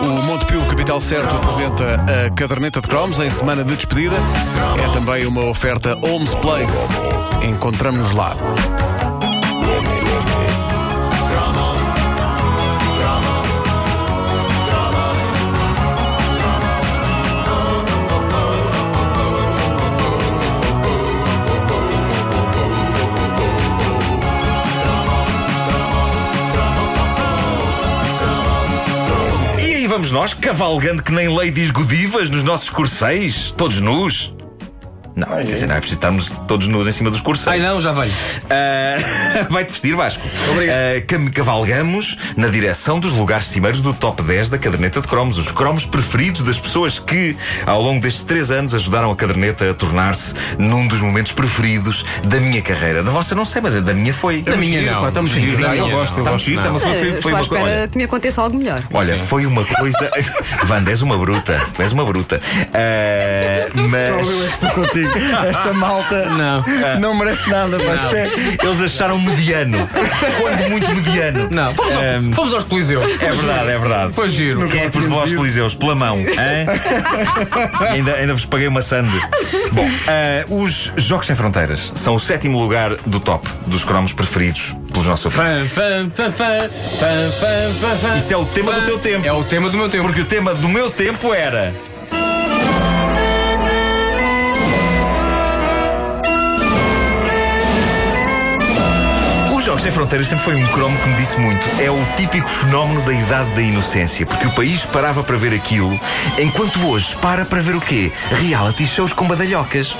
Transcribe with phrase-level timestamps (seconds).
[0.00, 1.84] O Montepio Capital Certo apresenta
[2.26, 4.16] a caderneta de cromos em semana de despedida.
[4.82, 6.88] É também uma oferta Holmes Place.
[7.42, 8.34] Encontramos-nos lá.
[30.12, 34.32] Nós, cavalgando que nem Ladies Godivas nos nossos corceis, todos nus.
[35.14, 37.48] Não, quer dizer, não é preciso estarmos todos nus em cima dos corceios.
[37.60, 38.12] Ai não, já venho.
[38.50, 40.22] Ah, Vai-te vestir, Vasco.
[40.50, 40.76] Obrigado.
[41.06, 45.36] Cam- cavalgamos na direção dos lugares cimeiros do top 10 da caderneta de cromos.
[45.38, 47.36] Os cromos preferidos das pessoas que,
[47.66, 52.40] ao longo destes três anos, ajudaram a caderneta a tornar-se num dos momentos preferidos da
[52.40, 53.02] minha carreira.
[53.02, 54.42] Da vossa não sei, mas da minha foi.
[54.42, 55.02] Da minha giro, não.
[55.02, 55.64] pá, estamos giros.
[55.64, 56.44] Ah, eu gosto, eu gosto.
[56.44, 58.82] giro, foi, foi, uma espera olha, que me aconteça algo melhor.
[58.92, 59.26] Olha, Sim.
[59.26, 60.10] foi uma coisa.
[60.68, 61.60] Wanda, és uma bruta.
[61.78, 62.40] És uma bruta.
[62.74, 64.60] Ah, mas.
[65.48, 66.64] Esta malta Não.
[67.00, 67.76] não merece nada.
[67.76, 68.30] Isto é-
[68.66, 69.88] Eles acharam mediano.
[70.40, 71.48] Quando muito mediano.
[71.50, 73.10] Não, fomos, ao- Ahm, fomos aos Coliseus.
[73.20, 74.12] É verdade, é verdade.
[74.12, 74.68] Foi giro.
[74.68, 75.74] Quem é que vos levou aos Coliseus?
[75.74, 76.18] Pela mão.
[77.90, 79.12] ainda, ainda vos paguei uma sande.
[79.72, 84.74] Bom, ah, os Jogos Sem Fronteiras são o sétimo lugar do top dos cromos preferidos
[84.92, 85.70] pelos nossos ouvintes.
[85.72, 88.18] Fã, fã, fã, fã, fã, fã, fã, fã.
[88.18, 89.26] Isso é o tema do teu tempo.
[89.26, 90.04] É o tema do meu tempo.
[90.06, 91.72] Porque o tema do meu tempo era.
[99.82, 101.66] Sem Fronteiras sempre foi um cromo que me disse muito.
[101.82, 105.98] É o típico fenómeno da idade da inocência, porque o país parava para ver aquilo,
[106.38, 108.12] enquanto hoje para para ver o quê?
[108.30, 109.96] Reality shows com badalhocas.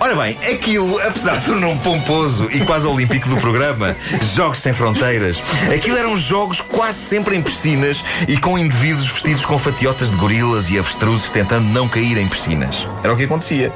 [0.00, 3.96] Ora bem, aquilo, apesar do nome pomposo e quase olímpico do programa,
[4.34, 9.58] Jogos Sem Fronteiras, aquilo eram jogos quase sempre em piscinas e com indivíduos vestidos com
[9.58, 12.86] fatiotas de gorilas e avestruzes tentando não cair em piscinas.
[13.02, 13.72] Era o que acontecia.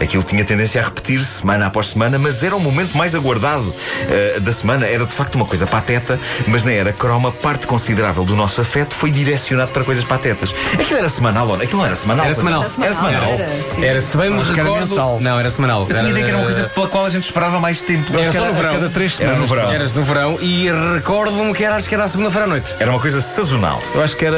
[0.00, 3.74] Aquilo tinha tendência a repetir semana após semana, mas era o momento mais aguardado
[4.08, 4.86] eh, da semana.
[4.86, 7.32] Era de facto uma coisa pateta, mas nem era croma.
[7.32, 10.54] Parte considerável do nosso afeto foi direcionado para coisas patetas.
[10.74, 11.64] Aquilo era semanal, ou não?
[11.64, 12.26] Aquilo não era semanal.
[12.26, 12.70] Era pois não?
[12.70, 12.86] semanal.
[12.86, 13.32] Era semanal.
[13.32, 13.84] Era, sim.
[13.84, 14.80] Era, se bem me era recordo.
[14.80, 15.18] mensal.
[15.30, 15.80] Não, era semanal.
[15.82, 18.12] Eu tinha a ideia que era uma coisa pela qual a gente esperava mais tempo.
[18.12, 18.74] Era Acho que só no era a verão.
[18.74, 19.40] cada três Era semanas.
[19.40, 19.72] no verão.
[19.72, 22.74] Era no verão e recordo-me que era, acho que era a segunda-feira à noite.
[22.80, 23.80] Era uma coisa sazonal.
[23.94, 24.36] Eu acho que era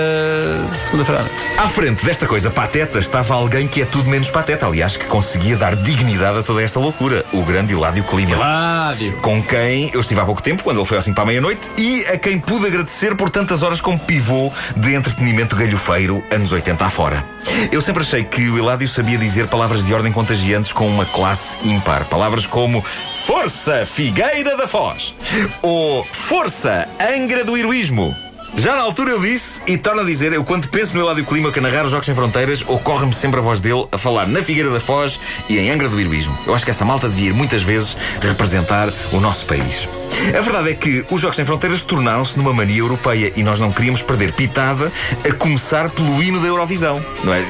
[0.85, 1.25] segunda-feira.
[1.59, 4.67] À frente desta coisa pateta estava alguém que é tudo menos pateta.
[4.67, 7.25] Aliás, que conseguia dar dignidade a toda esta loucura.
[7.33, 8.37] O grande Hiládio Clima.
[8.37, 9.17] Ládio.
[9.23, 12.05] Com quem eu estive há pouco tempo, quando ele foi assim para a meia-noite, e
[12.07, 17.25] a quem pude agradecer por tantas horas como pivô de entretenimento galhofeiro, anos 80 afora.
[17.71, 21.57] Eu sempre achei que o Hiládio sabia dizer palavras de ordem contagiantes com uma classe
[21.63, 22.07] ímpar.
[22.07, 22.85] Palavras como
[23.25, 25.15] Força Figueira da Foz
[25.63, 28.17] ou Força Angra do Heroísmo.
[28.57, 31.53] Já na altura eu disse, e torno a dizer, eu quando penso no Eládio Clima
[31.57, 34.71] a narrar os Jogos Sem Fronteiras, ocorre-me sempre a voz dele a falar na Figueira
[34.71, 36.37] da Foz e em Angra do Heroísmo.
[36.45, 39.89] Eu acho que essa malta devia ir muitas vezes representar o nosso país.
[40.37, 43.71] A verdade é que os Jogos Sem Fronteiras tornaram-se numa mania europeia e nós não
[43.71, 44.91] queríamos perder pitada
[45.25, 47.03] a começar pelo hino da Eurovisão.
[47.23, 47.45] Não é?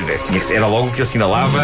[0.52, 1.58] Era logo o que assinalava.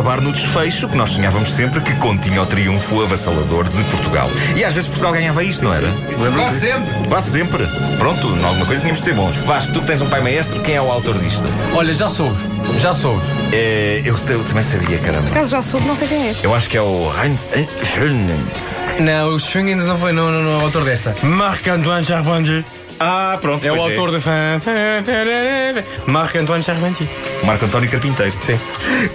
[0.00, 4.30] Acabar no desfecho que nós sonhávamos sempre que continha o triunfo avassalador de Portugal.
[4.56, 5.92] E às vezes Portugal ganhava isto, não era?
[6.34, 7.06] Quase sempre.
[7.06, 7.66] Quase sempre.
[7.98, 9.36] Pronto, em alguma coisa tínhamos de ser bons.
[9.36, 11.44] Vasco, tu que tens um pai maestro, quem é o autor disto?
[11.74, 12.34] Olha, já soube.
[12.78, 13.22] Já soube.
[13.52, 15.28] É, eu, eu também sabia, caramba.
[15.34, 16.34] Caso já soube, não sei quem é.
[16.42, 17.50] Eu acho que é o Heinz
[17.94, 18.80] Hernandes.
[19.00, 21.14] Não, o Schwingens não foi não, não, não, é o autor desta.
[21.22, 22.64] Marc-Antoine Charpentier.
[23.00, 23.66] Ah, pronto.
[23.66, 24.70] É o pois autor de fã, fã.
[26.06, 27.08] Marc-Antoine Charpentier.
[27.44, 28.32] Marco António Carpinteiro.
[28.42, 28.60] Sim.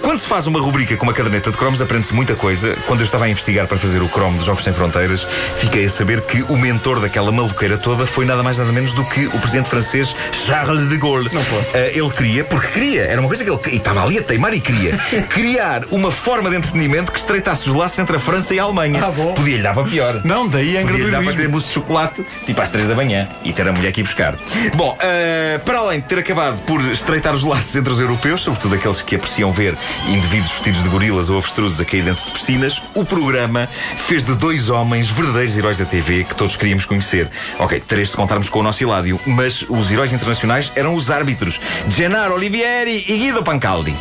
[0.02, 2.74] Quando se faz uma rubrica com uma caderneta de cromos, aprende-se muita coisa.
[2.86, 5.26] Quando eu estava a investigar para fazer o cromo dos Jogos Sem Fronteiras,
[5.58, 9.04] fiquei a saber que o mentor daquela maluqueira toda foi nada mais nada menos do
[9.04, 10.14] que o presidente francês
[10.44, 11.30] Charles de Gaulle.
[11.32, 11.76] Não posso.
[11.76, 14.60] ele queria, porque queria, era uma coisa que ele e estava ali a teimar e
[14.60, 14.96] queria,
[15.30, 19.04] criar uma forma de entretenimento que estreitasse os laços entre a França e a Alemanha.
[19.04, 19.32] Ah, bom.
[19.34, 20.20] Podia-lhe dar para pior.
[20.24, 21.50] Não, daí do Podia-lhe dar para querer Heroísmo.
[21.52, 24.36] mousse de chocolate, tipo às 3 da manhã, e ter a mulher aqui buscar.
[24.74, 28.74] Bom, eh, para além de ter acabado por estreitar os laços entre os europeus, sobretudo
[28.74, 29.76] aqueles que apreciam ver
[30.08, 33.68] indivíduos vestidos de gorilas ou avestruzes a cair dentro de piscinas, o programa
[34.06, 37.30] fez de dois homens verdadeiros heróis da TV que todos queríamos conhecer.
[37.58, 41.60] Ok, três se contarmos com o nosso Hiládio, mas os heróis internacionais eram os árbitros
[41.88, 43.94] Gennaro Olivieri e Guido Pancaldi.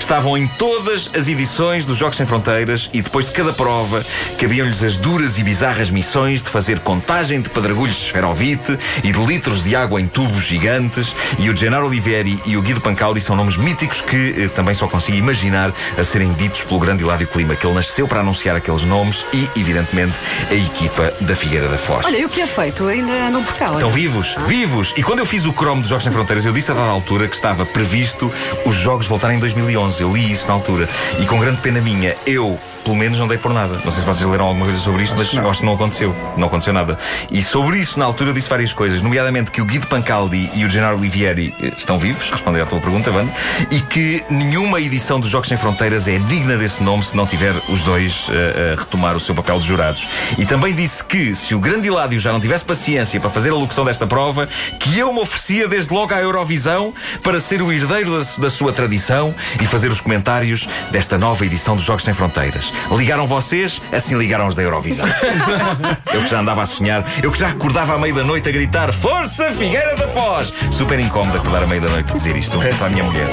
[0.00, 4.04] Estavam em todas as edições dos Jogos Sem Fronteiras e depois de cada prova
[4.38, 9.24] cabiam-lhes as duras e bizarras missões de fazer contagem de pedregulhos de esferovite e de
[9.24, 11.14] litros de água em tubos gigantes.
[11.38, 14.86] E o Gennaro Olivieri e o Guido Pancaldi são nomes míticos que eh, também só
[14.86, 18.84] consigo imaginar a serem ditos pelo grande Hilário Clima, que ele nasceu para anunciar aqueles
[18.84, 20.14] nomes e, evidentemente,
[20.50, 22.06] a equipa da Figueira da Foz.
[22.06, 22.86] Olha, e o que é feito?
[22.86, 23.66] Ainda andam por cá.
[23.66, 23.74] olha.
[23.76, 24.92] Estão vivos, vivos.
[24.96, 27.28] E quando eu fiz o cromo dos Jogos Sem Fronteiras, eu disse a dada altura
[27.28, 28.32] que estava previsto
[28.64, 30.02] os jogos voltarem em 2011.
[30.02, 30.88] Eu li isso na altura.
[31.20, 32.58] E com grande pena minha, eu,
[32.88, 33.74] pelo menos, não dei por nada.
[33.84, 35.50] Não sei se vocês leram alguma coisa sobre isto, mas não.
[35.50, 36.16] acho que não aconteceu.
[36.38, 36.96] Não aconteceu nada.
[37.30, 40.70] E sobre isso, na altura, disse várias coisas, nomeadamente que o Guido Pancaldi e o
[40.70, 43.30] Gennaro Olivieri eh, estão vivos, respondendo à tua pergunta, Wanda,
[43.70, 47.54] e que nenhuma edição dos Jogos Sem Fronteiras é digna desse nome se não tiver
[47.68, 50.08] os dois eh, a retomar o seu papel de jurados.
[50.38, 53.54] E também disse que, se o grande Hiládio já não tivesse paciência para fazer a
[53.54, 54.48] locução desta prova,
[54.80, 58.72] que eu me oferecia desde logo à Eurovisão para ser o herdeiro da, da sua
[58.72, 62.72] tradição e fazer os comentários desta nova edição dos Jogos Sem Fronteiras.
[62.90, 65.06] Ligaram vocês, assim ligaram os da Eurovisão.
[66.12, 68.52] eu que já andava a sonhar, eu que já acordava à meia da noite a
[68.52, 70.52] gritar Força Figueira da Foz!
[70.70, 73.28] Super incómodo acordar à meia da noite a dizer isto para a minha mulher.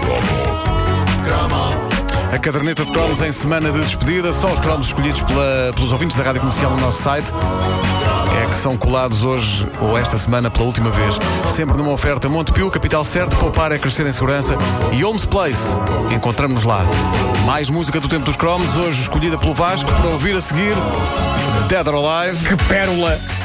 [2.31, 6.17] A caderneta de cromos em semana de despedida, só os cromos escolhidos pela- pelos ouvintes
[6.17, 7.31] da Rádio Comercial no nosso site.
[8.43, 11.17] É que são colados hoje ou esta semana pela última vez.
[11.55, 14.57] Sempre numa oferta Montepio, capital certo, poupar é crescer em segurança.
[14.91, 15.63] E Holmes Place,
[16.13, 16.83] encontramos-nos lá.
[17.45, 20.75] Mais música do tempo dos cromos, hoje escolhida pelo Vasco, para ouvir a seguir
[21.69, 22.43] Dead or Alive.
[22.43, 23.44] Que pérola!